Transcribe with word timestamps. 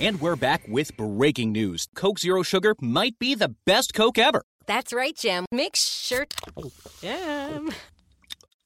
And 0.00 0.18
we're 0.18 0.34
back 0.36 0.62
with 0.66 0.96
breaking 0.96 1.52
news. 1.52 1.86
Coke 1.94 2.18
Zero 2.18 2.42
Sugar 2.42 2.74
might 2.80 3.18
be 3.18 3.34
the 3.34 3.54
best 3.66 3.92
Coke 3.92 4.16
ever. 4.16 4.44
That's 4.66 4.94
right, 4.94 5.14
Jim. 5.14 5.44
Make 5.52 5.76
sure. 5.76 6.26
Jim. 7.02 7.70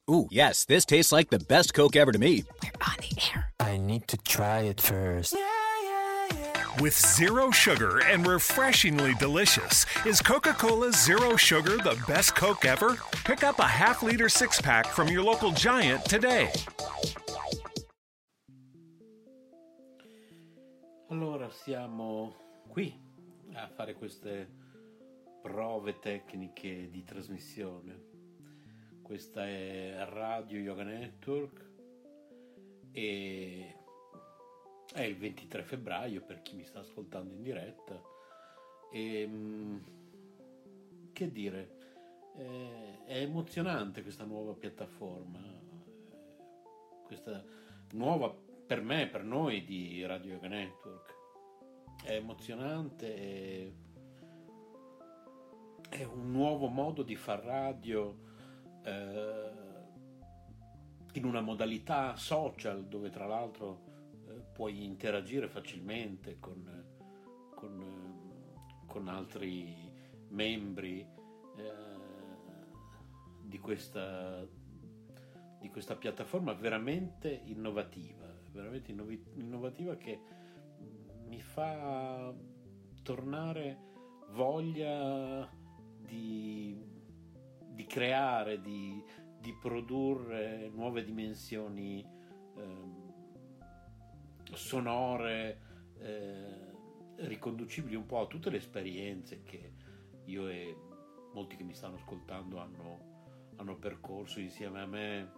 Ooh, 0.09 0.29
yes, 0.31 0.65
this 0.65 0.85
tastes 0.85 1.11
like 1.11 1.31
the 1.31 1.41
best 1.41 1.75
Coke 1.75 1.97
ever 1.97 2.13
to 2.13 2.21
me. 2.21 2.45
We're 2.63 2.71
on 2.87 2.95
the 3.01 3.21
air. 3.35 3.53
I 3.59 3.79
need 3.79 4.07
to 4.09 4.17
try 4.19 4.61
it 4.61 4.81
first. 4.81 5.35
With 6.81 6.95
zero 6.95 7.51
sugar 7.51 8.01
and 8.05 8.25
refreshingly 8.27 9.15
delicious, 9.15 9.87
is 10.07 10.21
Coca 10.21 10.53
Cola 10.53 10.93
Zero 10.93 11.35
Sugar 11.35 11.79
the 11.79 12.01
best 12.07 12.37
Coke 12.37 12.65
ever? 12.65 12.97
Pick 13.25 13.43
up 13.43 13.59
a 13.59 13.67
half 13.67 14.05
liter 14.05 14.29
six 14.29 14.61
pack 14.61 14.87
from 14.87 15.09
your 15.09 15.23
local 15.23 15.51
giant 15.51 16.05
today. 16.05 16.53
Allora 21.45 21.59
siamo 21.59 22.35
qui 22.69 22.99
a 23.53 23.69
fare 23.69 23.93
queste 23.93 24.49
prove 25.43 25.99
tecniche 25.99 26.89
di 26.89 27.05
trasmissione. 27.05 28.03
Questa 29.03 29.47
è 29.47 29.95
Radio 30.09 30.59
Yoga 30.59 30.85
Network 30.85 31.67
e 32.93 33.77
è 34.95 35.03
il 35.03 35.19
23 35.19 35.65
febbraio 35.65 36.23
per 36.23 36.41
chi 36.41 36.55
mi 36.55 36.65
sta 36.65 36.79
ascoltando 36.79 37.35
in 37.35 37.43
diretta. 37.43 38.01
E, 38.91 39.27
mm, 39.27 39.79
che 41.13 41.31
dire, 41.31 41.77
eh, 42.37 43.05
è 43.05 43.19
emozionante 43.19 44.01
questa 44.01 44.25
nuova 44.25 44.55
piattaforma, 44.55 45.41
eh, 45.41 47.03
questa 47.05 47.45
nuova 47.91 48.35
per 48.67 48.81
me, 48.81 49.09
per 49.09 49.25
noi 49.25 49.63
di 49.63 50.07
Radio 50.07 50.33
Yoga 50.33 50.49
Network. 50.49 51.14
È 52.05 52.17
emozionante, 52.17 53.15
è, 53.17 53.73
è 55.89 56.05
un 56.05 56.31
nuovo 56.33 56.67
modo 56.67 57.03
di 57.03 57.17
far 57.17 57.43
radio 57.43 58.19
eh, 58.83 59.51
in 61.15 61.25
una 61.25 61.41
modalità 61.41 62.15
social 62.17 62.85
dove 62.89 63.09
tra 63.09 63.27
l'altro 63.27 63.81
eh, 64.29 64.33
puoi 64.53 64.85
interagire 64.85 65.49
facilmente 65.49 66.39
con, 66.39 66.85
con, 67.55 67.81
eh, 67.81 68.87
con 68.87 69.09
altri 69.09 69.75
membri 70.29 71.01
eh, 71.01 71.73
di 73.41 73.59
questa, 73.59 74.47
di 75.59 75.71
questa 75.71 75.97
piattaforma 75.97 76.53
veramente 76.53 77.31
innovativa, 77.47 78.31
veramente 78.51 78.93
innovativa 78.93 79.97
che 79.97 80.43
mi 81.27 81.41
fa 81.41 82.35
tornare 83.03 83.79
voglia 84.31 85.49
di, 85.99 86.83
di 87.69 87.85
creare, 87.87 88.61
di, 88.61 89.03
di 89.39 89.53
produrre 89.61 90.71
nuove 90.73 91.05
dimensioni 91.05 92.05
ehm, 92.57 93.13
sonore, 94.53 95.61
eh, 95.99 96.73
riconducibili 97.17 97.95
un 97.95 98.07
po' 98.07 98.21
a 98.21 98.27
tutte 98.27 98.51
le 98.51 98.57
esperienze 98.57 99.43
che 99.43 99.73
io 100.25 100.49
e 100.49 100.77
molti 101.33 101.57
che 101.57 101.65
mi 101.65 101.75
stanno 101.75 101.97
ascoltando 101.97 102.59
hanno, 102.59 103.53
hanno 103.57 103.77
percorso 103.77 104.41
insieme 104.41 104.81
a 104.81 104.87
me 104.87 105.33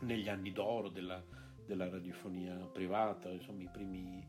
negli 0.00 0.28
anni 0.28 0.52
d'oro 0.52 0.88
della, 0.88 1.22
della 1.66 1.88
radiofonia 1.88 2.54
privata, 2.66 3.28
insomma 3.30 3.62
i 3.62 3.68
primi, 3.70 4.24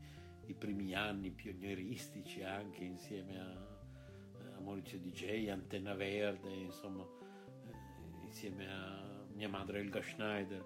i 0.46 0.54
primi 0.54 0.94
anni 0.94 1.30
pionieristici 1.30 2.42
anche 2.42 2.84
insieme 2.84 3.40
a, 3.40 4.56
a 4.56 4.60
Maurizio 4.60 4.98
DJ, 4.98 5.48
Antenna 5.48 5.94
Verde, 5.94 6.50
insomma 6.50 7.02
eh, 7.02 8.24
insieme 8.24 8.70
a 8.70 9.24
mia 9.34 9.48
madre 9.48 9.80
Elga 9.80 10.02
Schneider 10.02 10.64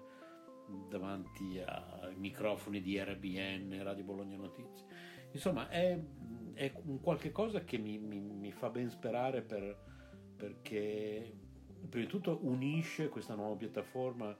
davanti 0.89 1.59
ai 1.59 2.15
microfoni 2.15 2.81
di 2.81 2.99
RBN, 2.99 3.81
Radio 3.83 4.03
Bologna 4.03 4.35
Notizie. 4.35 4.85
Insomma, 5.31 5.69
è, 5.69 5.97
è 6.53 6.73
un 6.83 6.99
qualche 6.99 7.31
cosa 7.31 7.63
che 7.63 7.77
mi, 7.77 7.97
mi, 7.97 8.19
mi 8.19 8.51
fa 8.51 8.69
ben 8.69 8.89
sperare 8.89 9.41
per, 9.41 9.77
perché 10.35 11.33
prima 11.89 12.05
di 12.05 12.11
tutto 12.11 12.39
unisce 12.41 13.09
questa 13.09 13.35
nuova 13.35 13.55
piattaforma 13.55 14.37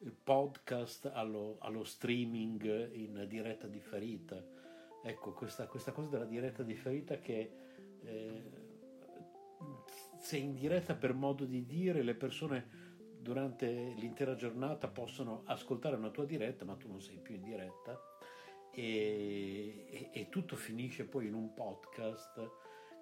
il 0.00 0.12
podcast 0.12 1.10
allo, 1.12 1.56
allo 1.60 1.84
streaming 1.84 2.94
in 2.94 3.24
diretta 3.28 3.66
differita. 3.66 4.42
Ecco, 5.02 5.32
questa, 5.32 5.66
questa 5.66 5.92
cosa 5.92 6.08
della 6.08 6.24
diretta 6.24 6.62
differita 6.62 7.18
che 7.18 7.50
eh, 8.02 8.42
sei 10.18 10.42
in 10.42 10.54
diretta 10.54 10.94
per 10.94 11.14
modo 11.14 11.44
di 11.44 11.64
dire, 11.64 12.02
le 12.02 12.14
persone 12.14 12.86
durante 13.20 13.94
l'intera 13.96 14.34
giornata 14.34 14.88
possono 14.88 15.42
ascoltare 15.46 15.96
una 15.96 16.10
tua 16.10 16.24
diretta, 16.24 16.64
ma 16.64 16.76
tu 16.76 16.88
non 16.88 17.00
sei 17.00 17.18
più 17.18 17.34
in 17.34 17.42
diretta 17.42 18.00
e, 18.70 19.86
e, 19.90 20.10
e 20.12 20.28
tutto 20.28 20.56
finisce 20.56 21.04
poi 21.04 21.26
in 21.26 21.34
un 21.34 21.52
podcast 21.54 22.50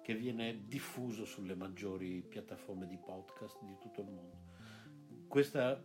che 0.01 0.15
viene 0.15 0.63
diffuso 0.67 1.25
sulle 1.25 1.55
maggiori 1.55 2.21
piattaforme 2.21 2.87
di 2.87 2.97
podcast 2.97 3.61
di 3.63 3.77
tutto 3.77 4.01
il 4.01 4.07
mondo. 4.07 4.37
Questa 5.27 5.83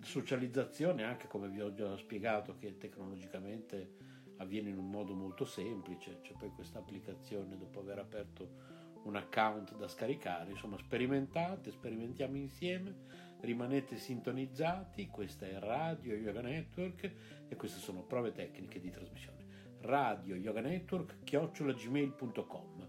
socializzazione, 0.00 1.02
anche 1.02 1.26
come 1.26 1.48
vi 1.48 1.60
ho 1.60 1.72
già 1.72 1.96
spiegato, 1.96 2.56
che 2.56 2.78
tecnologicamente 2.78 4.13
avviene 4.38 4.70
in 4.70 4.78
un 4.78 4.90
modo 4.90 5.14
molto 5.14 5.44
semplice, 5.44 6.20
c'è 6.22 6.32
poi 6.32 6.50
questa 6.50 6.78
applicazione 6.78 7.56
dopo 7.56 7.80
aver 7.80 7.98
aperto 7.98 8.72
un 9.04 9.16
account 9.16 9.76
da 9.76 9.88
scaricare, 9.88 10.50
insomma 10.50 10.78
sperimentate, 10.78 11.70
sperimentiamo 11.70 12.36
insieme 12.36 13.24
rimanete 13.44 13.98
sintonizzati, 13.98 15.08
questa 15.08 15.46
è 15.46 15.58
Radio 15.58 16.14
Yoga 16.14 16.40
Network 16.40 17.12
e 17.48 17.56
queste 17.56 17.78
sono 17.78 18.00
prove 18.02 18.32
tecniche 18.32 18.80
di 18.80 18.90
trasmissione. 18.90 19.42
Radio 19.80 20.34
Yoga 20.34 20.62
Network 20.62 21.22
chiocciolagmail.com 21.24 22.88